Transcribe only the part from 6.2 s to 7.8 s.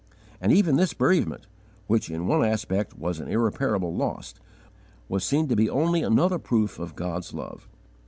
proof of God's love.